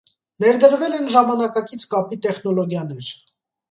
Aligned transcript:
Ներդրվել 0.45 0.95
են 1.01 1.11
ժամանակակից 1.17 1.87
կապի 1.95 2.23
տեխնոլոգիաներ։ 2.27 3.17